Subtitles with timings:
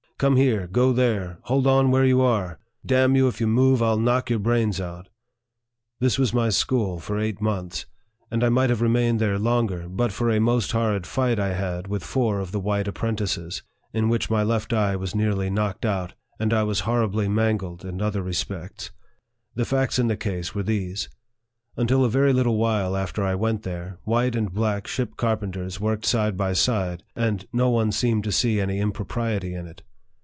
[0.21, 0.67] "Come here!
[0.67, 1.39] Go there!
[1.45, 1.89] Hold oq LIFE OF FREDERICK DOUGLASS.
[1.89, 2.59] 95 where you are!
[2.85, 5.09] Damn you, if you move, I'll knock your brains out!"
[5.99, 7.87] This was my school for eight months;
[8.29, 11.87] and I might have remained there longer, but for a most horrid fight I had
[11.87, 16.13] with four of the white apprentices, in which my left eye was nearly knocked out,
[16.39, 18.91] and I was hor ribly mangled in other respects.
[19.55, 21.09] The facts in the case were these:
[21.75, 26.05] Until a very little while after I went there, white and black ship carpenters worked
[26.05, 29.81] side by side, and no one seemed to see any impropriety in it.